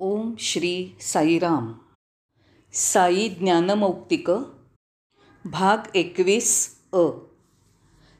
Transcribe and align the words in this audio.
ओम 0.00 0.36
श्री 0.36 0.94
साईराम. 1.00 1.74
साई 2.72 3.28
ज्ञानमौक्तिक 3.28 4.30
भाग 5.46 5.96
एकवीस 5.96 6.80
अ. 6.94 7.08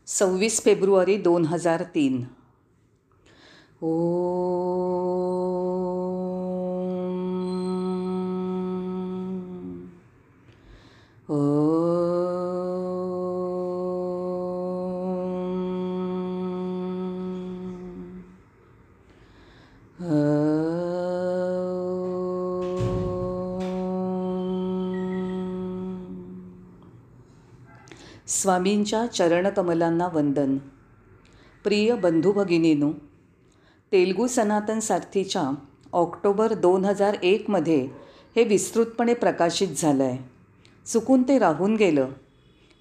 सव्वीस 0.06 0.60
फेब्रुवारी 0.60 1.16
दोन 1.16 1.44
हजार 1.44 1.82
तीन. 1.82 2.26
ओ. 3.82 3.98
स्वामींच्या 28.28 29.06
चरणकमलांना 29.06 30.08
वंदन. 30.12 30.56
प्रिय 31.64 31.94
बंधू 31.94 32.32
भगिनीनो 32.32 32.90
तेलगू 33.92 34.26
सनातन 34.26 34.80
सारथीच्या 34.80 35.42
ऑक्टोबर 35.92 36.52
दोन 36.54 36.84
हजार 36.84 37.16
एकमध्ये 37.22 37.88
हे 38.36 38.44
विस्तृतपणे 38.44 39.14
प्रकाशित 39.14 39.68
झालं 39.76 40.04
आहे 40.04 40.18
चुकून 40.86 41.22
ते 41.22 41.38
राहून 41.38 41.76
गेलं. 41.76 42.08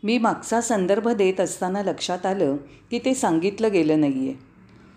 मी 0.03 0.17
मागचा 0.17 0.61
संदर्भ 0.61 1.07
देत 1.09 1.39
असताना 1.39 1.81
लक्षात 1.81 2.25
आलं 2.25 2.55
की 2.91 2.99
ते 2.99 3.13
सांगितलं 3.13 3.71
गेलं 3.71 3.99
नाही 3.99 4.27
आहे 4.27 4.33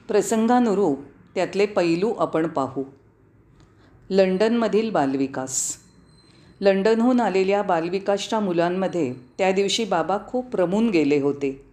प्रसंगानुरूप 0.09 0.99
त्यातले 1.35 1.67
पैलू 1.67 2.13
आपण 2.15 2.49
पाहू. 2.49 2.85
लंडनमधील 4.11 4.91
बालविकास. 4.91 5.80
लंडनहून 6.61 7.21
आलेल्या 7.21 7.63
बालविकासच्या 7.63 8.41
मुलांमध्ये 8.41 9.15
त्या 9.39 9.53
दिवशी 9.53 9.85
बाबा 9.85 10.19
खूप 10.27 10.57
रमून 10.57 10.91
गेले 10.91 11.21
होते. 11.21 11.67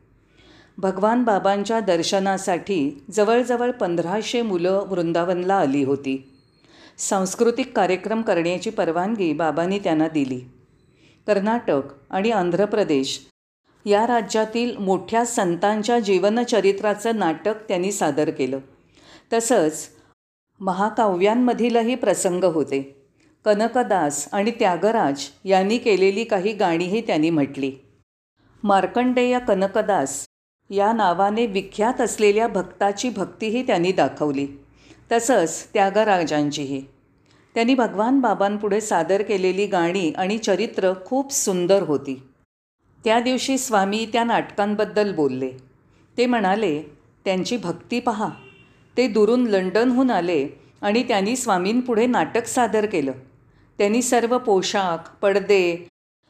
भगवान 0.78 1.24
बाबांच्या 1.24 1.80
दर्शनासाठी 1.80 3.04
जवळजवळ 3.12 3.72
पंधराशे 3.72 4.42
मुलं 4.42 4.86
वृंदावनला 4.88 5.56
आली 5.56 5.84
होती. 5.84 6.34
सांस्कृतिक 6.98 7.76
कार्यक्रम 7.76 8.22
करण्याची 8.22 8.70
परवानगी 8.70 9.34
बाबांनी 9.34 9.80
त्यांना 9.80 10.08
दिली. 10.08 10.40
कर्नाटक 11.28 11.82
आणि 12.10 12.32
आंध्र 12.32 12.66
प्रदेश 12.66 13.28
या 13.86 14.08
राज्यातील 14.08 14.78
मोठ्या 14.78 15.26
संतांच्या 15.26 16.00
जीवनचरित्राचं 16.00 17.16
नाटक 17.16 17.56
त्यांनी 17.68 17.92
सादर 17.92 18.30
केलं. 18.30 18.60
तसंच 19.34 19.88
महाकाव्यांमधीलही 20.60 21.96
प्रसंग 21.96 22.44
होते. 22.44 22.97
कनकदास 23.48 24.30
आणि 24.32 24.52
त्यागराज 24.52 25.22
यांनी 25.46 25.78
केलेली 25.78 26.24
काही 26.24 26.54
गाणीही 26.54 27.02
त्यांनी 27.02 27.30
म्हटली. 27.30 27.72
मार्कंडेय 28.64 29.40
कनकदास 29.48 30.26
या 30.70 30.94
नावाने 30.94 31.46
विख्यात 31.46 32.02
असलेल्या 32.02 32.48
भक्ताची 32.48 33.10
भक्तीही 33.10 33.68
त्यांनी 33.68 33.92
दाखवली. 33.92 34.48
तसंच 35.12 35.68
त्यागराजांचीही. 35.74 36.84
त्यांनी 37.54 37.76
भगवान 37.76 38.20
बाबांपुढे 38.20 38.82
सादर 38.82 39.22
केलेली 39.22 39.66
गाणी 39.66 40.12
आणि 40.12 40.38
चरित्र 40.38 40.94
खूप 41.06 41.32
सुंदर 41.32 41.82
होती. 41.82 42.24
त्या 43.04 43.20
दिवशी 43.20 43.58
स्वामी 43.58 44.10
त्या 44.14 44.24
नाटकांबद्दल 44.24 45.16
बोलले. 45.16 45.52
ते 46.18 46.26
म्हणाले 46.26 46.84
त्यांची 47.26 47.58
भक्ती 47.58 48.00
पहा. 48.00 48.30
ते 48.98 49.08
दुरून 49.08 49.48
लंडनहून 49.48 50.12
आले 50.12 50.48
आणि 50.82 51.04
त्यांनी 51.04 51.36
स्वामींपुढे 51.36 52.06
नाटक 52.06 52.46
सादर 52.46 52.86
केलं. 52.86 53.12
त्यांनी 53.78 54.02
सर्व 54.02 54.38
पोशाख 54.38 54.98
पडदे 55.22 55.88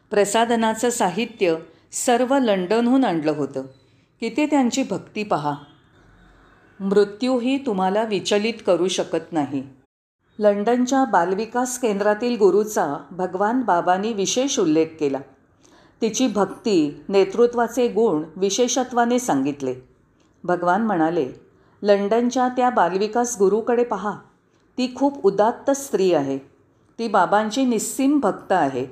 प्रसादनाचं 0.10 0.90
साहित्य 0.90 1.56
सर्व 1.92 2.38
लंडनहून 2.40 3.06
आणलं 3.06 3.32
होतं. 3.32 3.62
किती 4.20 4.46
त्यांची 4.46 4.84
भक्ती 4.84 5.24
पहा. 5.24 5.54
मृत्यूही 6.80 7.58
तुम्हाला 7.58 8.04
विचलित 8.04 8.54
करू 8.66 8.88
शकत 8.88 9.34
नाही. 9.34 9.64
लंडनच्या 10.40 11.06
बालविकास 11.06 11.80
केंद्रातील 11.80 12.38
गुरुचा 12.38 12.98
भगवान 13.12 13.62
बाबांनी 13.62 14.14
विशेष 14.14 14.60
उल्लेख 14.60 14.86
केला. 15.00 15.18
तिची 16.02 16.28
भक्ती 16.28 17.04
नेतृत्वाचे 17.10 17.88
गुण 17.88 18.24
विशेषत्वाने 18.36 19.20
सांगितले. 19.20 19.76
भगवान 20.44 20.82
म्हणाले 20.82 21.32
लंडनच्या 21.82 22.48
त्या 22.48 22.70
बालविकास 22.70 23.36
गुरुकडे 23.40 23.84
पहा. 23.84 24.12
ती 24.78 24.94
खूप 24.96 25.26
उदात्त 25.26 25.72
स्त्री 25.72 26.14
आहे. 26.14 26.57
ती 27.00 27.08
बाबांची 27.08 27.64
निस्सीम 27.64 28.20
भक्त 28.20 28.52
आहे. 28.52 28.86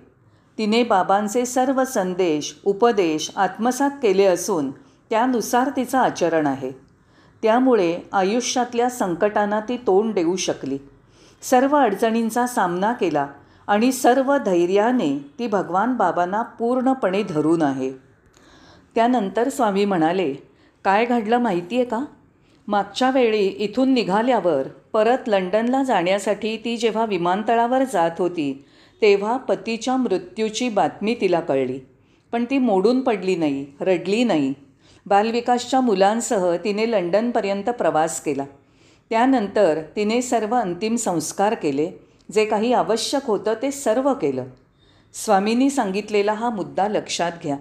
तिने 0.58 0.84
बाबांचे 0.84 1.46
सर्व 1.46 1.84
संदेश 1.84 2.56
उपदेश 2.66 3.32
आत्मसात 3.36 3.92
केले 4.04 4.26
असून 4.26 4.72
त्यानुसार 5.10 5.70
तिचं 5.70 5.98
आचरण 5.98 6.48
आहे. 6.48 6.72
त्यामुळे 7.44 8.00
आयुष्यातल्या 8.14 8.90
संकटांना 8.90 9.60
ती 9.60 9.78
तोंड 9.78 10.14
देऊ 10.14 10.36
शकली. 10.36 10.78
सर्व 11.42 11.76
अडचणींचा 11.76 12.48
सामना 12.48 12.94
केला 12.94 13.28
आणि 13.68 13.92
सर्व 13.92 14.38
धैर्याने 14.38 15.32
ती 15.40 15.48
भगवान 15.48 15.94
बाबांना 15.94 16.42
पूर्णपणे 16.42 17.24
धरून 17.24 17.62
आहे. 17.62 17.92
त्यानंतर 18.96 19.50
स्वामी 19.50 19.86
म्हणाले 19.86 20.34
काय 20.84 21.06
घडलं 21.06 21.38
माहिती 21.38 21.76
आहे 21.76 21.86
का? 21.86 22.00
मागच्या 22.68 23.10
वेळी 23.10 23.48
इथून 23.48 23.94
निघाल्यावर 23.94 24.68
परत 24.96 25.18
लंडनला 25.28 25.84
जाण्यासाठी 25.84 26.58
ती 26.58 26.78
जेव्हा 26.78 27.06
विमानतळावर 27.06 27.84
जात 27.84 28.12
होती 28.20 28.66
तेव्हा 29.02 29.38
पतीच्या 29.38 29.98
मृत्यूची 29.98 30.70
बातमी 30.70 31.16
तिला 31.22 31.40
कळली. 31.40 31.80
पण 32.32 32.46
ती 32.46 32.58
मोडून 32.58 33.02
पडली 33.02 33.36
नाही 33.36 33.66
रडली 33.82 34.24
नाही. 34.24 34.54
बालविकासच्या 35.06 35.82
मुलांसह 35.82 36.56
तिने 36.56 36.92
लंडनपर्यंत 36.92 37.64
प्रवास 37.64 38.22
केला. 38.22 38.46
त्यानंतर 39.10 39.82
तिने 39.96 40.22
सर्व 40.22 40.56
अंतिम 40.56 40.96
संस्कार 40.96 41.54
केले. 41.54 41.92
जे 42.32 42.46
काही 42.46 42.74
आवश्यक 42.74 43.22
होतं 43.26 43.54
ते 43.62 43.72
सर्व 43.72 44.14
केलं. 44.14 44.46
स्वामींनी 45.14 45.70
सांगितलेला 45.70 46.34
हा 46.34 46.50
मुद्दा 46.50 46.88
लक्षात 46.88 47.32
घ्या. 47.44 47.58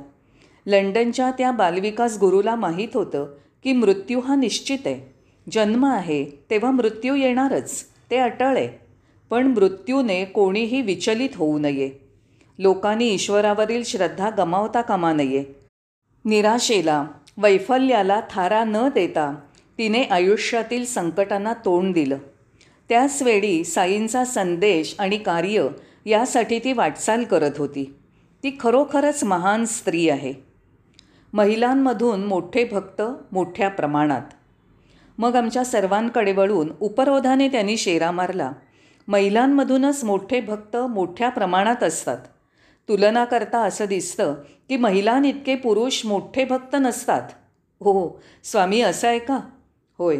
लंडनच्या 0.66 1.30
त्या 1.30 1.50
बालविकास 1.50 2.16
गुरुला 2.20 2.54
माहीत 2.54 2.88
होतं 2.94 3.26
की 3.64 3.72
मृत्यू 3.72 4.20
हा 4.20 4.34
निश्चित 4.34 4.78
आहे. 4.86 5.13
जन्म 5.52 5.84
आहे 5.84 6.24
तेव्हा 6.50 6.70
मृत्यू 6.70 7.14
येणारच 7.14 7.84
ते 8.10 8.16
अटळ 8.16 8.56
आहे. 8.56 8.84
पण 9.30 9.46
मृत्यूने 9.46 10.24
कोणीही 10.24 10.82
विचलित 10.82 11.28
होऊ 11.34 11.58
नये. 11.58 11.90
लोकांनी 12.58 13.08
ईश्वरावरील 13.08 13.82
श्रद्धा 13.84 14.30
गमावता 14.30 14.80
कामा 14.80 15.12
नये. 15.12 15.44
निराशेला 16.24 17.06
वैफल्याला 17.38 18.20
थारा 18.30 18.64
न 18.64 18.88
देता 18.88 19.34
तिने 19.78 20.02
आयुष्यातील 20.02 20.84
संकटांना 20.84 21.52
तोंड 21.52 21.94
दिलं. 21.94 22.16
त्याचवेळी 22.88 23.64
साईंचा 23.64 24.24
संदेश 24.24 24.94
आणि 24.98 25.18
कार्य 25.18 25.68
यासाठी 26.06 26.58
ती 26.58 26.72
वाटचाल 26.72 27.24
करत 27.24 27.50
होती. 27.58 27.94
ती 28.42 28.56
खरोखरच 28.60 29.24
महान 29.24 29.64
स्त्री 29.64 30.08
आहे. 30.08 30.32
महिलांमधून 31.32 32.24
मोठे 32.24 32.64
भक्त 32.64 33.02
मोठ्या 33.32 33.68
प्रमाणात. 33.68 34.22
मग 35.18 35.36
आमच्या 35.36 35.64
सर्वांकडे 35.64 36.32
वळून 36.32 36.72
उपरोधाने 36.80 37.48
त्यांनी 37.48 37.76
शेरा 37.76 38.10
मारला. 38.10 38.52
महिलांमधूनच 39.08 40.04
मोठे 40.04 40.40
भक्त 40.40 40.76
मोठ्या 40.76 41.28
प्रमाणात 41.28 41.82
असतात. 41.82 42.18
तुलना 42.88 43.24
करता 43.24 43.58
असं 43.58 43.84
दिसतं 43.84 44.34
की 44.68 44.76
महिलांइतके 44.76 45.56
पुरुष 45.56 46.06
मोठे 46.06 46.44
भक्त 46.44 46.76
नसतात. 46.80 47.22
हो, 47.80 47.92
हो. 47.92 48.22
स्वामी 48.44 48.80
असं 48.80 49.08
आहे 49.08 49.18
का? 49.18 49.40
होय. 49.98 50.18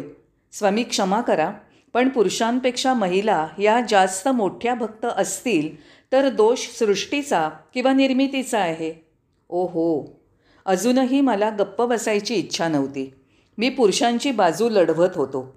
स्वामी 0.51 0.83
क्षमा 0.83 1.21
करा. 1.21 1.53
पण 1.93 2.09
पुरुषांपेक्षा 2.09 2.93
महिला 2.93 3.47
या 3.59 3.81
जास्त 3.89 4.27
मोठ्या 4.27 4.73
भक्त 4.73 5.05
असतील 5.05 5.75
तर 6.11 6.29
दोष 6.29 6.59
सृष्टीचा 6.59 7.49
किंवा 7.73 7.93
निर्मितीचा 7.93 8.59
आहे. 8.59 9.05
ओ 9.49 9.65
हो 9.65 10.19
अजूनही 10.65 11.21
मला 11.21 11.49
गप्प 11.49 11.81
बसायची 11.81 12.35
इच्छा 12.35 12.67
नव्हती. 12.67 13.13
मी 13.57 13.69
पुरुषांची 13.69 14.31
बाजू 14.31 14.69
लढवत 14.69 15.09
होतो. 15.15 15.55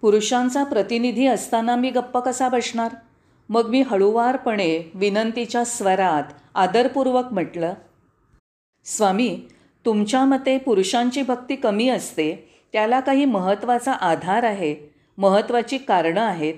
पुरुषांचा 0.00 0.64
प्रतिनिधी 0.64 1.26
असताना 1.26 1.76
मी 1.76 1.90
गप्प 1.90 2.18
कसा 2.18 2.48
बसणार? 2.48 2.94
मग 3.48 3.68
मी 3.68 3.82
हळूवारपणे 3.82 4.90
विनंतीच्या 4.94 5.64
स्वरात 5.64 6.22
आदरपूर्वक 6.54 7.32
म्हटलं 7.32 7.74
स्वामी 8.84 9.40
तुमच्या 9.86 10.24
मते 10.24 10.58
पुरुषांची 10.58 11.22
भक्ती 11.22 11.56
कमी 11.56 11.88
असते 11.88 12.52
त्याला 12.72 13.00
काही 13.00 13.24
महत्त्वाचा 13.24 13.92
आधार 13.92 14.42
आहे 14.42 14.94
महत्त्वाची 15.18 15.78
कारणं 15.78 16.20
आहेत. 16.20 16.54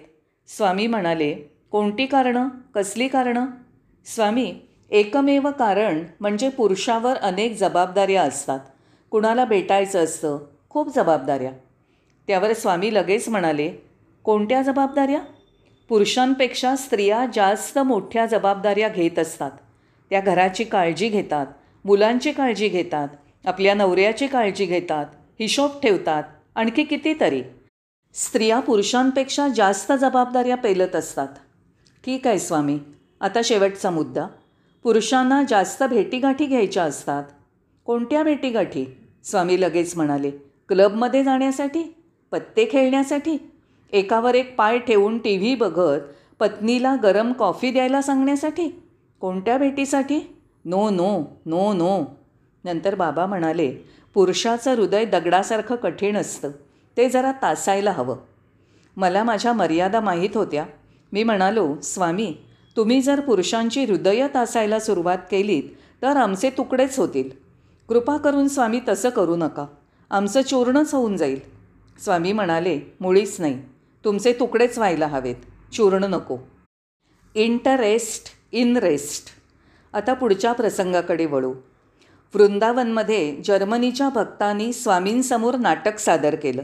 स्वामी 0.48 0.86
म्हणाले 0.86 1.34
कोणती 1.70 2.06
कारणं? 2.06 2.48
कसली 2.74 3.08
कारणं? 3.08 3.46
स्वामी 4.04 4.54
एकमेव 4.90 5.50
कारण 5.58 6.04
म्हणजे 6.20 6.48
पुरुषावर 6.48 7.16
अनेक 7.16 7.58
जबाबदाऱ्या 7.58 8.22
असतात. 8.22 8.60
कुणाला 9.10 9.44
भेटायचं 9.44 10.04
असतं 10.04 10.38
खूप 10.72 10.94
जबाबदाऱ्या. 10.96 11.52
त्यावर 12.26 12.52
स्वामी 12.52 12.94
लगेच 12.94 13.28
म्हणाले 13.28 13.70
कोणत्या 14.24 14.62
जबाबदाऱ्या? 14.62 15.20
पुरुषांपेक्षा 15.88 16.76
स्त्रिया 16.76 17.26
जास्त 17.34 17.78
मोठ्या 17.78 18.26
जबाबदाऱ्या 18.26 18.88
घेत 18.88 19.18
असतात. 19.18 19.50
त्या 20.10 20.20
घराची 20.20 20.64
काळजी 20.64 21.08
घेतात 21.08 21.46
मुलांची 21.84 22.32
काळजी 22.32 22.68
घेतात 22.68 23.08
आपल्या 23.44 23.74
नवऱ्याची 23.74 24.26
काळजी 24.26 24.64
घेतात 24.64 25.06
हिशोब 25.40 25.70
ठेवतात 25.82 26.22
आणखी 26.54 26.84
कितीतरी. 26.84 27.42
स्त्रिया 28.14 28.60
पुरुषांपेक्षा 28.60 29.48
जास्त 29.48 29.92
जबाबदाऱ्या 29.92 30.56
पेलत 30.56 30.96
असतात. 30.96 31.28
ठीक 32.04 32.26
आहे 32.26 32.38
स्वामी. 32.38 32.78
आता 33.20 33.40
शेवटचा 33.44 33.90
मुद्दा. 33.90 34.26
पुरुषांना 34.82 35.42
जास्त 35.48 35.82
भेटीगाठी 35.82 36.46
घ्यायच्या 36.46 36.82
असतात. 36.82 37.24
कोणत्या 37.84 38.22
भेटीगाठी? 38.22 38.84
स्वामी 39.24 39.60
लगेच 39.60 39.96
म्हणाले 39.96 40.51
क्लबमध्ये 40.68 41.24
जाण्यासाठी 41.24 41.82
पत्ते 42.32 42.68
खेळण्यासाठी 42.72 43.50
एकावर 43.92 44.34
एक 44.34 44.56
पाय 44.56 44.78
ठेवून 44.78 45.18
टी 45.18 45.36
व्ही 45.36 45.54
बघत 45.54 46.00
पत्नीला 46.40 46.96
गरम 47.02 47.32
कॉफी 47.32 47.70
द्यायला 47.70 48.02
सांगण्यासाठी 48.02 48.82
कोणत्या 49.20 49.58
भेटीसाठी? 49.58 50.36
No 50.64 50.90
no 50.90 51.22
no 51.46 51.72
no. 51.72 52.04
नंतर 52.64 52.94
बाबा 52.94 53.26
म्हणाले 53.26 53.72
पुरुषाचं 54.14 54.74
हृदय 54.74 55.04
दगडासारखं 55.04 55.76
कठीण 55.76 56.16
असतं 56.16 56.50
ते 56.96 57.08
जरा 57.08 57.32
तासायला 57.32 57.90
हवं. 57.90 58.16
मला 58.96 59.24
माझ्या 59.24 59.52
मर्यादा 59.52 60.00
माहीत 60.00 60.30
होत्या. 60.34 60.64
मी 61.12 61.24
म्हणालो 61.24 61.74
स्वामी 61.82 62.34
तुम्ही 62.76 63.00
जर 63.02 63.20
पुरुषांची 63.20 63.84
हृदय 63.84 64.26
तासायला 64.34 64.80
सुरुवात 64.80 65.18
केलीत 65.30 65.62
तर 66.02 66.16
आमचे 66.16 66.50
तुकडेच 66.50 66.98
होतील. 66.98 67.30
कृपा 67.88 68.16
करून 68.16 68.48
स्वामी 68.48 68.80
तसं 68.88 69.08
करू 69.08 69.36
नका. 69.36 69.66
आमचं 70.12 70.42
चूर्णच 70.42 70.94
होऊन 70.94 71.16
जाईल. 71.16 71.40
स्वामी 72.04 72.32
म्हणाले 72.32 72.80
मुळीच 73.00 73.40
नाही. 73.40 73.62
तुमचे 74.04 74.32
तुकडेच 74.32 74.78
व्हायला 74.78 75.06
हवेत. 75.06 75.34
चूर्ण 75.72 76.04
नको. 76.04 76.38
Interest 77.34 78.24
in 78.52 78.76
rest. 78.76 79.26
आता 79.92 80.14
पुढच्या 80.14 80.52
प्रसंगाकडे 80.52 81.26
वळू. 81.26 81.54
वृंदावनमध्ये 82.34 83.36
जर्मनीच्या 83.44 84.08
भक्तांनी 84.08 84.72
स्वामींसमोर 84.72 85.56
नाटक 85.56 85.98
सादर 85.98 86.34
केलं. 86.34 86.62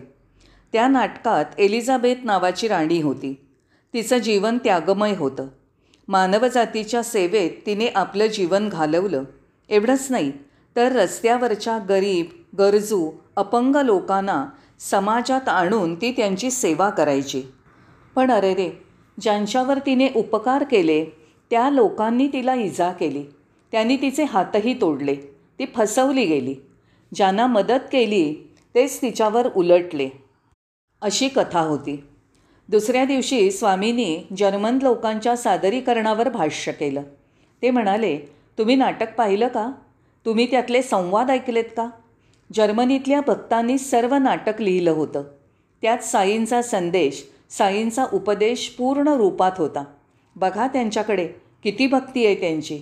त्या 0.72 0.88
नाटकात 0.88 1.44
एलिझाबेथ 1.58 2.16
नावाची 2.24 2.68
राणी 2.68 3.00
होती. 3.00 3.46
तिचं 3.94 4.18
जीवन 4.18 4.58
त्यागमय 4.58 5.14
होतं. 5.16 5.46
मानवजातीच्या 6.08 7.02
सेवेत 7.02 7.50
तिने 7.66 7.86
आपलं 7.86 8.26
जीवन 8.26 8.68
घालवलं. 8.68 9.24
एवढंच 9.68 10.06
नाही 10.10 10.32
तर 10.76 10.92
रस्त्यावरच्या 10.92 11.78
गरीब 11.78 12.26
गरजू 12.58 13.10
अपंग 13.38 13.76
लोकांना 13.76 14.46
समाजात 14.78 15.48
आणून 15.48 15.94
ती 15.94 16.12
त्यांची 16.12 16.50
सेवा 16.50 16.90
करायची. 16.90 17.42
पण 18.14 18.30
अरे 18.30 18.54
रे 18.54 18.70
ज्यांच्यावर 19.20 19.78
तिने 19.78 20.08
उपकार 20.16 20.64
केले 20.64 21.04
त्या 21.50 21.70
लोकांनी 21.70 22.28
तिला 22.28 22.54
इजा 22.54 22.92
केली. 22.92 23.24
त्यांनी 23.72 23.96
तिचे 23.96 24.24
हातही 24.24 24.80
तोडले. 24.80 25.14
ती 25.58 25.66
फसवली 25.76 26.24
गेली. 26.24 26.54
ज्यांना 27.14 27.46
मदत 27.46 27.86
केली 27.92 28.54
तेच 28.74 29.02
तिच्यावर 29.02 29.48
उलटले. 29.56 30.08
अशी 31.00 31.28
कथा 31.28 31.60
होती. 31.60 32.04
दुसऱ्या 32.68 33.04
दिवशी 33.04 33.50
स्वामींनी 33.50 34.26
जर्मन 34.38 34.78
लोकांच्या 34.82 35.36
सादरीकरणावर 35.36 36.28
भाष्य 36.28 36.72
केलं. 36.72 37.02
ते 37.62 37.70
म्हणाले 37.70 38.18
तुम्ही 38.58 38.74
नाटक 38.74 39.14
पाहिलं 39.14 39.48
का? 39.48 39.70
तुम्ही 40.26 40.50
त्यातले 40.50 40.82
संवाद 40.82 41.30
ऐकलेत 41.30 41.64
का? 41.64 41.88
जर्मनीतल्या 42.52 43.20
भक्तांनी 43.20 43.78
सर्व 43.78 44.14
नाटक 44.14 44.60
लिहिलं 44.60 44.90
होतं. 44.90 45.22
त्यात 45.82 45.98
साईंचा 45.98 46.62
संदेश 46.62 47.24
साईंचा 47.50 48.06
उपदेश 48.12 48.68
पूर्ण 48.68 49.08
रूपात 49.08 49.52
होता. 49.58 49.84
बघा 50.36 50.66
त्यांच्याकडे 50.66 51.28
किती 51.62 51.86
भक्ती 51.86 52.26
आहे 52.26 52.34
त्यांची. 52.34 52.80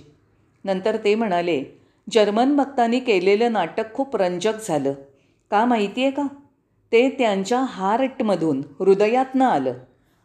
नंतर 0.63 0.97
ते 1.03 1.15
म्हणाले 1.15 1.63
जर्मन 2.11 2.55
भक्तांनी 2.55 2.99
केलेलं 2.99 3.51
नाटक 3.51 3.93
खूप 3.93 4.15
रंजक 4.15 4.53
झालं. 4.67 4.93
का 5.51 5.65
माहिती 5.65 6.01
आहे 6.01 6.11
का? 6.11 6.23
ते 6.91 7.09
त्यांच्या 7.09 7.59
हार्टमधून 7.59 8.63
हृदयातनं 8.79 9.45
आलं. 9.45 9.73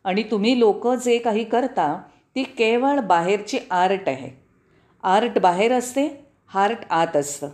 आणि 0.04 0.22
तुम्ही 0.22 0.58
लोक 0.58 0.88
जे 0.88 1.18
काही 1.18 1.44
करता 1.44 2.02
ती 2.36 2.42
केवळ 2.42 3.00
बाहेरची 3.00 3.58
आर्ट 3.70 4.08
आहे. 4.08 4.42
आर्ट 5.02 5.38
बाहेर 5.38 5.72
असते 5.72 6.26
हार्ट 6.46 6.78
आत 6.90 7.16
असतं. 7.16 7.48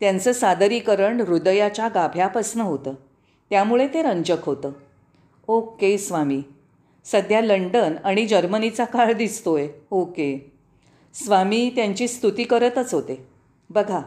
त्यांचं 0.00 0.32
सादरीकरण 0.32 1.20
हृदयाच्या 1.20 1.88
गाभ्यापासनं 1.88 2.64
होतं. 2.64 2.94
त्यामुळे 3.50 3.88
ते 3.88 4.02
रंजक 4.02 4.44
होतं. 4.44 4.72
ओके 5.48 5.98
स्वामी. 5.98 6.42
सध्या 7.04 7.40
लंडन 7.40 7.94
आणि 8.04 8.26
जर्मनीचा 8.26 8.84
काळ 8.84 9.12
दिसतोय. 9.12 9.68
ओके. 9.90 10.52
स्वामी 11.14 11.70
त्यांची 11.70 12.08
स्तुती 12.08 12.44
करतच 12.44 12.94
होते. 12.94 13.26
बघा 13.70 14.00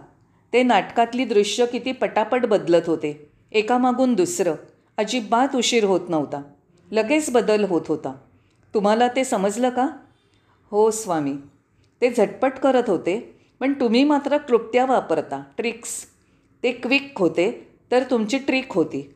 ते 0.54 0.64
नाटकातली 0.64 1.26
दृश्य 1.26 1.66
किती 1.66 1.92
पटापट 1.92 2.46
बदलत 2.46 2.82
होते. 2.88 3.30
एकामागून 3.52 4.14
दुसरं. 4.14 4.54
अजिबात 4.98 5.56
उशीर 5.56 5.84
होत 5.84 6.02
नव्हता. 6.10 6.42
लगेच 6.92 7.30
बदल 7.30 7.64
होत 7.64 7.82
होता. 7.88 8.14
तुम्हाला 8.74 9.08
ते 9.08 9.24
समजलं 9.24 9.70
का? 9.70 9.88
हो 10.72 10.92
स्वामी. 10.92 11.36
ते 12.02 12.10
झटपट 12.10 12.52
करत 12.52 12.84
होते. 12.88 13.37
पण 13.60 13.74
तुम्ही 13.74 14.04
मात्र 14.04 14.38
क्लुप्त्या 14.38 14.86
वापरता. 14.86 15.44
ट्रिक्स. 15.58 16.06
ते 16.64 16.72
क्विक 16.72 17.14
होते 17.18 17.68
तर 17.92 18.04
तुमची 18.04 18.38
ट्रिक 18.38 18.72
होती. 18.72 19.14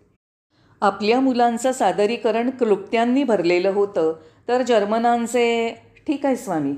आपल्या 0.82 1.20
मुलांचं 1.20 1.72
सादरीकरण 1.72 2.50
क्लुप्त्यांनी 2.50 3.24
भरलेलं 3.24 3.70
होतं 3.70 4.14
तर 4.48 4.62
जर्मनांचे 4.62 5.78
ठीक 6.08 6.26
आहे 6.26 6.36
स्वामी. 6.36 6.74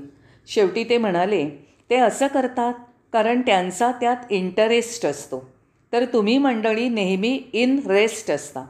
शेवटी 0.46 0.84
ते 0.84 0.98
म्हणाले 0.98 1.48
ते 1.90 1.96
असं 1.96 2.26
करतात 2.26 2.74
कारण 3.12 3.40
त्यांचा 3.40 3.92
त्यात 3.92 4.16
इंटरेस्ट 4.30 5.06
असतो. 5.06 5.48
तर 5.92 6.04
तुम्ही 6.04 6.38
मंडळी 6.38 6.88
नेहमी 6.88 7.42
इन 7.52 7.80
रेस्ट 7.86 8.30
असता. 8.30 8.64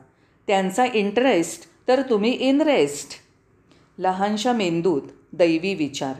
त्यांचा 0.46 0.84
इंटरेस्ट 0.94 1.62
तर 1.88 2.02
तुम्ही 2.10 2.30
इन 2.30 2.60
रेस्ट 2.60 3.08
लहानशा 3.98 4.52
मेंदूत 4.52 5.02
दैवी 5.32 5.74
विचार. 5.74 6.14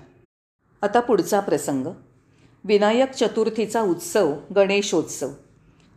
आता 0.82 1.00
पुढचा 1.00 1.40
प्रसंग. 1.40 1.86
विनायक 2.66 3.12
चतुर्थीचा 3.12 3.80
उत्सव 3.80 4.34
गणेशोत्सव. 4.56 5.30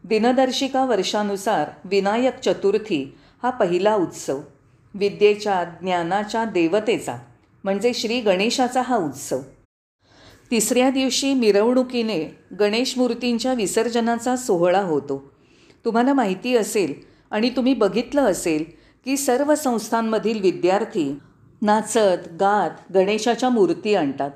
दिनदर्शिका 0.04 0.86
वर्षानुसार 0.86 1.70
विनायक 1.86 2.40
चतुर्थी 2.40 3.18
हा 3.44 3.50
पहिला 3.50 3.96
उत्सव. 3.96 4.40
विद्येच्या 4.94 5.64
ज्ञानाच्या 5.82 6.46
देवतेचा 6.46 7.18
म्हणजे 7.64 7.94
श्री 7.94 8.22
गणेशाचा 8.22 8.82
हा 8.82 8.96
उत्सव. 8.96 9.40
तिसऱ्या 10.52 10.90
दिवशी 10.90 11.34
मिरवणुकीने 11.34 12.38
गणेश 12.60 12.98
मूर्तींच्या 12.98 13.54
विसर्जनाचा 13.54 14.36
सोहळा 14.36 14.82
होतो. 14.82 15.32
तुम्हाला 15.86 16.14
माहिती 16.14 16.56
असेल 16.56 16.94
आणि 17.32 17.50
तुम्ही 17.50 17.74
बघितलं 17.74 18.22
असेल 18.22 18.64
की 19.06 19.18
सर्व 19.18 19.56
संस्थांमधील 19.56 20.42
विद्यार्थी 20.42 21.20
नाचत 21.62 22.28
गात 22.40 22.94
गणेशाच्या 22.94 23.50
मूर्ती 23.50 23.96
आणतात. 23.96 24.32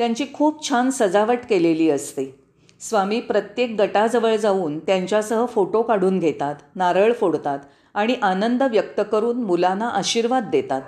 त्यांची 0.00 0.24
खूप 0.34 0.68
छान 0.68 0.90
सजावट 0.90 1.38
केलेली 1.48 1.90
असते. 1.90 2.38
स्वामी 2.80 3.20
प्रत्येक 3.20 3.70
गटाजवळ 3.78 4.36
जाऊन 4.36 4.78
त्यांच्यासह 4.78 5.46
फोटो 5.46 5.82
काढून 5.82 6.18
घेतात 6.18 6.54
नारळ 6.76 7.12
फोडतात 7.12 7.58
आणि 7.94 8.14
आनंद 8.22 8.62
व्यक्त 8.62 9.00
करून 9.12 9.42
मुलांना 9.42 9.88
आशीर्वाद 9.88 10.44
देतात. 10.52 10.82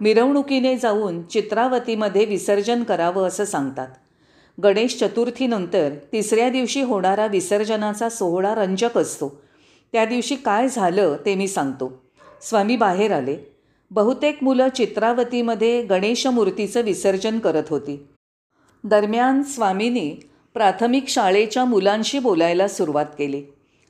मिरवणुकीने 0.00 0.76
जाऊन 0.76 1.22
चित्रावतीमध्ये 1.22 2.24
विसर्जन 2.24 2.82
करावं 2.82 3.26
असं 3.26 3.44
सांगतात. 3.44 3.88
गणेश 4.62 4.98
चतुर्थीनंतर 4.98 5.90
तिसऱ्या 6.12 6.50
दिवशी 6.50 6.82
होणारा 6.82 7.26
विसर्जनाचा 7.26 8.08
सोहळा 8.08 8.54
रंजक 8.54 8.98
असतो. 8.98 9.42
त्या 9.92 10.04
दिवशी 10.04 10.36
काय 10.36 10.68
झालं 10.68 11.16
ते 11.26 11.34
मी 11.34 11.48
सांगतो. 11.48 12.02
स्वामी 12.42 12.76
बाहेर 12.76 13.12
आले. 13.12 13.36
बहुतेक 13.90 14.42
मुलं 14.42 14.68
चित्रावतीमध्ये 14.68 15.82
गणेशमूर्तीचं 15.82 16.80
विसर्जन 16.80 17.38
करत 17.38 17.64
होती. 17.70 18.08
दरम्यान 18.84 19.42
स्वामींनी 19.42 20.14
प्राथमिक 20.54 21.08
शाळेच्या 21.08 21.64
मुलांशी 21.64 22.18
बोलायला 22.18 22.68
सुरुवात 22.68 23.06
केली. 23.18 23.42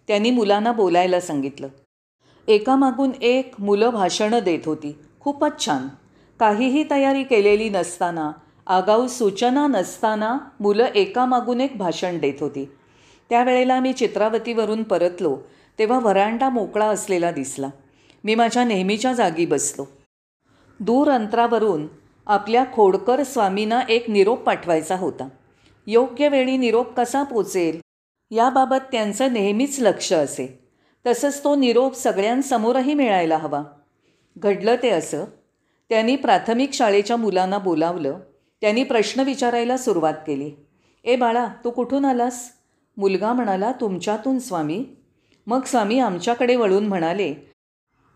त्यांनी 0.09 0.31
मुलांना 0.31 0.73
बोलायला 0.73 1.21
सांगितलं. 1.21 1.69
एकामागून 2.49 3.11
एक 3.23 3.55
मुलं 3.59 3.91
भाषणं 3.91 4.39
देत 4.39 4.59
होती. 4.67 4.99
खूपच 5.21 5.65
छान. 5.65 5.89
काहीही 6.41 6.85
तयारी 6.91 7.23
केलेली 7.23 7.69
नसताना 7.69 8.33
आगाऊ 8.67 9.07
सूचना 9.07 9.67
नसताना 9.67 10.39
मुलं 10.61 10.85
एकामागून 10.85 11.61
एक 11.61 11.77
भाषण 11.77 12.19
देत 12.19 12.35
होती. 12.41 12.69
त्यावेळेला 13.31 13.81
मी 13.81 13.93
चित्रावतीवरून 13.93 14.83
परतलो 14.83 15.39
तेव्हा 15.79 15.99
व्हरांडा 15.99 16.49
मोकळा 16.49 16.87
असलेला 16.87 17.31
दिसला. 17.31 17.69
मी 18.25 18.35
माझ्या 18.35 18.65
नेहमीच्या 18.65 19.13
जागी 19.13 19.47
बसलो. 19.47 19.85
दूर 20.81 21.11
अंतरावरून 21.11 21.87
आपल्या 22.27 22.65
खोडकर 22.73 23.23
स्वामींना 23.23 23.81
एक 23.89 24.11
निरोप 24.11 24.43
पाठवायचा 24.43 24.97
होता. 24.97 25.29
योग्य 25.87 26.29
वेळी 26.29 26.57
निरोप 26.57 26.95
कसा 26.97 27.23
पोचेल? 27.23 27.81
याबाबत 28.31 28.77
त्यांचं 28.93 29.33
नेहमीच 29.33 29.81
लक्ष 29.81 30.13
असे. 30.13 30.69
तसंच 31.07 31.45
तो 31.45 31.55
निरोप 31.55 31.95
सगळ्यांसमोरही 31.95 32.95
मिळायला 32.95 33.37
हवा. 33.37 33.63
घडलं 34.37 34.75
ते 34.83 34.91
असं. 34.91 35.25
त्यांनी 35.89 36.17
प्राथमिक 36.17 36.73
शाळेच्या 36.73 37.17
मुलांना 37.17 37.59
बोलावलं. 37.59 38.19
त्यांनी 38.61 38.85
प्रश्न 38.85 39.21
विचारायला 39.21 39.77
सुरुवात 39.77 40.15
केली. 40.27 40.53
ए 41.05 41.17
बाळा 41.17 41.47
तू 41.65 41.71
कुठून 41.71 42.05
आलास? 42.05 42.53
मुलगा 42.97 43.33
म्हणाला 43.33 43.73
तुमच्यातून 43.73 44.39
स्वामी. 44.39 44.85
मग 45.47 45.63
स्वामी 45.63 45.99
आमच्याकडे 45.99 46.57
वळून 46.57 46.87
म्हणाले 46.87 47.35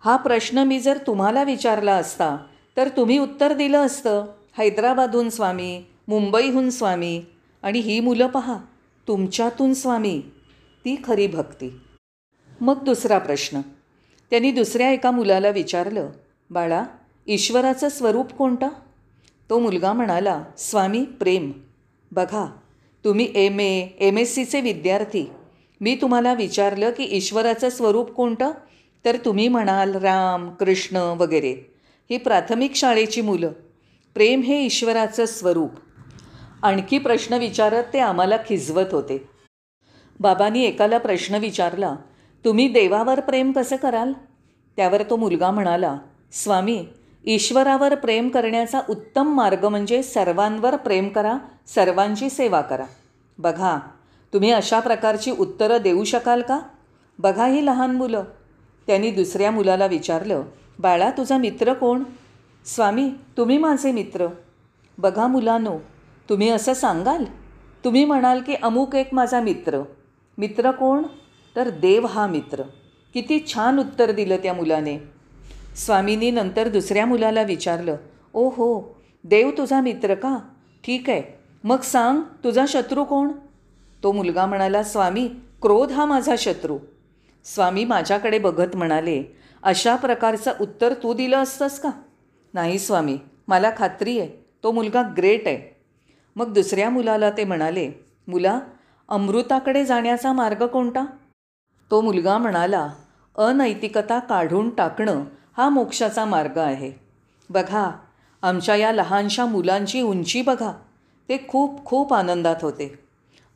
हा 0.05 0.17
प्रश्न 0.17 0.59
मी 0.59 0.81
जर 0.81 0.99
तुम्हाला 1.07 1.43
विचारला 1.43 1.95
असता 1.95 2.37
तर 2.77 2.89
तुम्ही 2.89 3.19
उत्तर 3.19 3.53
दिलं 3.53 3.87
असतं. 3.87 4.27
हैदराबादहून 4.59 5.31
स्वामी 5.31 5.83
मुंबईहून 6.09 6.71
स्वामी 6.71 7.23
आणि 7.63 7.79
ही 7.79 8.01
मुलं 8.01 8.27
पहा 8.27 8.57
तुमच्यातून 9.09 9.75
स्वामी 9.75 10.23
ती 10.85 10.97
खरी 11.05 11.27
भक्ती. 11.27 11.81
मग 12.61 12.85
दुसरा 12.85 13.19
प्रश्न. 13.19 13.61
त्यांनी 14.31 14.51
दुसऱ्या 14.51 14.91
एका 14.91 15.11
मुलाला 15.11 15.49
विचारलं 15.49 16.11
बाळा 16.51 16.85
ईश्वराचं 17.27 17.89
स्वरूप 17.89 18.33
कोणतं? 18.33 18.69
तो 19.51 19.59
मुलगा 19.59 19.93
म्हणाला 19.93 20.45
स्वामी 20.59 21.05
प्रेम. 21.05 21.53
बघा 22.13 22.57
तुम्ही 23.05 23.33
एम 23.35 23.61
ए 23.61 23.87
एम 24.01 24.19
एस 24.19 24.35
सीचे 24.35 24.61
विद्यार्थी. 24.61 25.31
मी 25.81 25.99
तुम्हाला 26.03 26.35
विचारलं 26.35 26.91
की 26.91 27.05
ईश्वराचं 27.11 27.69
स्वरूप 27.69 28.11
कोणतं? 28.11 28.51
तर 29.05 29.17
तुम्ही 29.25 29.49
म्हणाल 29.49 29.95
राम 29.95 30.51
कृष्ण 30.51 30.97
वगैरे. 30.97 31.76
ही 32.11 32.19
प्राथमिक 32.19 32.75
शाळेची 32.75 33.21
मुलं. 33.21 33.53
प्रेम 34.15 34.41
हे 34.41 34.65
ईश्वराचं 34.65 35.27
स्वरूप. 35.27 35.71
आणखी 36.63 36.99
प्रश्न 36.99 37.35
विचारत 37.35 37.85
ते 37.93 37.99
आम्हाला 37.99 38.37
खिजवत 38.37 38.93
होते. 38.93 39.29
बाबांनी 40.21 40.65
एकाला 40.65 40.99
प्रश्न 40.99 41.35
विचारला 41.35 41.97
तुम्ही 42.45 42.69
देवावर 42.69 43.21
प्रेम 43.21 43.53
कसं 43.53 43.77
कराल? 43.77 44.13
त्यावर 44.77 45.03
तो 45.03 45.17
मुलगा 45.17 45.51
म्हणाला 45.51 45.99
स्वामी 46.33 46.87
ईश्वरावर 47.25 47.95
प्रेम 47.95 48.29
करण्याचा 48.29 48.81
उत्तम 48.89 49.35
मार्ग 49.35 49.65
म्हणजे 49.65 50.03
सर्वांवर 50.03 50.77
प्रेम 50.77 51.09
करा 51.09 51.39
सर्वांची 51.67 52.31
सेवा 52.31 52.61
करा. 52.61 52.85
बघा 53.39 53.79
तुम्ही 54.33 54.51
अशा 54.51 54.81
प्रकारची 54.81 55.31
उत्तरं 55.31 55.77
देऊ 55.77 56.05
शकाल 56.05 56.43
का? 56.43 56.61
बघा 57.19 57.47
ही 57.47 57.67
लहान 57.67 57.97
मुलं. 57.97 58.25
त्यांनी 58.87 59.11
दुसऱ्या 59.11 59.51
मुलाला 59.51 59.87
विचारलं 59.87 60.43
बाळा 60.79 61.11
तुझा 61.11 61.37
मित्र 61.39 61.73
कोण? 61.73 62.03
स्वामी 62.65 63.11
तुम्ही 63.37 63.59
माझे 63.59 63.93
मित्र. 63.93 64.27
बघा 64.99 65.27
मुलानो 65.27 65.79
तुम्ही 66.29 66.49
असं 66.49 66.75
सांगाल? 66.75 67.25
तुम्ही 67.85 68.05
म्हणाल 68.05 68.41
की 68.41 68.55
अमुक 68.55 68.95
एक 68.95 69.15
माझा 69.15 69.41
मित्र. 69.41 69.83
मित्र 70.39 70.71
कोण? 70.71 71.03
तर 71.57 71.69
देव 71.69 72.07
हा 72.07 72.27
मित्र. 72.27 72.63
किती 73.15 73.45
छान 73.47 73.79
उत्तर 73.79 74.13
दिलं 74.13 74.37
त्या 74.37 74.55
मुलाने. 74.55 74.99
स्वामींनी 75.77 76.31
नंतर 76.31 76.69
दुसऱ्या 76.69 77.07
मुलाला 77.07 77.43
विचारलं 77.43 77.97
ओ 78.35 78.49
हो 78.49 78.97
देव 79.25 79.51
तुझा 79.59 79.81
मित्र 79.81 80.15
का? 80.15 80.39
ठीक 80.85 81.11
आहे. 81.11 81.23
मग 81.65 81.81
सांग 81.81 82.21
तुझा 82.45 82.65
शत्रू 82.69 83.05
कोण? 83.05 83.29
तो 84.03 84.13
मुलगा 84.13 84.47
म्हणाला 84.47 84.83
स्वामी 84.83 85.29
क्रोध 85.63 85.93
हा 85.93 86.05
माझा 86.05 86.35
शत्रू. 86.39 86.79
स्वामी 87.45 87.85
माझ्याकडे 87.85 88.39
बघत 88.39 88.77
म्हणाले 88.77 89.37
अशा 89.63 89.97
प्रकारचं 89.97 90.53
उत्तर 90.61 90.95
तू 91.03 91.15
दिलं 91.15 91.37
असतंस 91.37 91.79
का? 91.79 91.91
नाही 92.55 92.79
स्वामी. 92.79 93.19
मला 93.49 93.71
खात्री 93.77 94.19
आहे. 94.21 94.29
तो 94.63 94.73
मुलगा 94.73 95.03
ग्रेट 95.17 95.47
आहे. 95.47 95.77
मग 96.37 96.53
दुसऱ्या 96.53 96.91
मुलाला 96.91 97.31
ते 97.31 97.45
म्हणाले 97.45 97.91
मुला 98.29 98.61
अमृताकडे 99.09 99.85
जाण्याचा 99.85 100.33
मार्ग 100.33 100.67
कोणता? 100.67 101.05
तो 101.91 102.01
मुलगा 102.01 102.39
म्हणाला 102.39 102.89
अनैतिकता 103.37 104.19
काढून 104.19 104.71
टाकणं 104.71 105.25
हा 105.57 105.69
मोक्षाचा 105.69 106.25
मार्ग 106.25 106.59
आहे. 106.59 106.93
बघा 107.51 107.91
आमच्या 108.43 108.77
या 108.77 108.93
लहानशा 108.93 109.47
मुलांची 109.47 110.01
उंची 110.03 110.43
बघा. 110.43 110.73
ते 111.29 111.47
खूप 111.49 111.85
खूप 111.85 112.15
आनंदात 112.15 112.57
होते. 112.63 112.99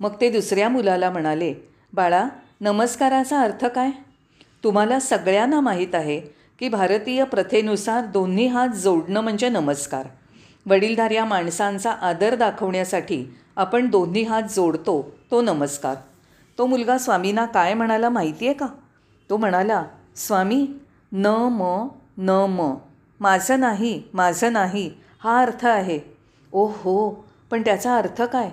मग 0.01 0.21
ते 0.21 0.31
दुसऱ्या 0.31 0.69
मुलाला 0.69 1.11
म्हणाले 1.11 1.55
बाळा 1.93 2.29
नमस्काराचा 2.61 3.41
अर्थ 3.41 3.65
काय? 3.65 3.91
तुम्हाला 4.65 5.01
सगळ्यांना 5.01 5.61
माहीत 5.61 5.95
आहे 5.95 6.21
की 6.59 6.69
भारतीय 6.69 7.25
प्रथेनुसार 7.25 8.05
दोन्ही 8.05 8.47
हात 8.47 8.69
जोडणं 8.69 9.21
म्हणजे 9.21 9.49
नमस्कार. 9.49 10.07
वडीलधाऱ्या 10.67 11.25
माणसांचा 11.25 11.91
आदर 11.91 12.35
दाखवण्यासाठी 12.35 13.25
आपण 13.57 13.89
दोन्ही 13.91 14.23
हात 14.23 14.43
जोडतो 14.43 15.01
तो 15.31 15.41
नमस्कार. 15.43 15.95
तो 16.59 16.67
मुलगा 16.67 16.99
स्वामींना 16.99 17.45
काय 17.47 17.75
म्हणाला 17.75 18.09
माहिती 18.09 18.47
आहे 18.47 18.55
का? 18.55 18.67
तो 19.31 19.37
म्हणाला 19.37 19.85
स्वामी 20.17 20.67
न 21.13 21.27
म 21.27 21.89
न 22.19 22.31
म. 22.31 22.75
माझं 23.21 23.61
नाही 23.61 24.03
माझं 24.15 24.53
नाही 24.53 24.91
हा 25.21 25.41
अर्थ 25.41 25.67
आहे. 25.67 25.99
ओ 26.53 26.67
हो 26.67 27.11
पण 27.51 27.63
त्याचा 27.63 27.97
अर्थ 27.97 28.23
काय? 28.23 28.51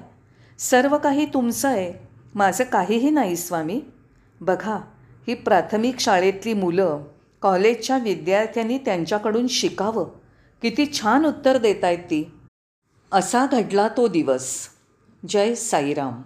सर्व 0.59 0.97
काही 0.97 1.25
तुमचं 1.25 1.67
आहे. 1.67 1.93
माझं 2.35 2.63
काहीही 2.63 3.09
नाही 3.09 3.35
स्वामी. 3.35 3.81
बघा 4.41 4.79
ही 5.27 5.33
प्राथमिक 5.33 5.99
शाळेतली 5.99 6.53
मुलं 6.53 7.03
कॉलेजच्या 7.41 7.97
विद्यार्थ्यांनी 7.97 8.77
त्यांच्याकडून 8.77 9.47
शिकावं. 9.47 10.05
किती 10.61 10.93
छान 10.93 11.25
उत्तर 11.25 11.57
देत 11.57 11.83
आहेत 11.83 11.97
ती. 11.97 12.31
असा 13.11 13.45
घडला 13.45 13.87
तो 13.87 14.07
दिवस. 14.07 14.67
जय 15.29 15.55
साईराम. 15.55 16.21